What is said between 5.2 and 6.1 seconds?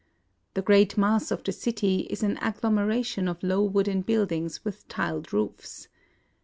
roofs.